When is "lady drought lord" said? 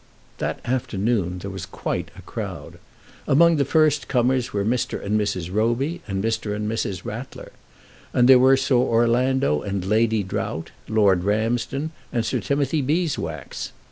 9.85-11.23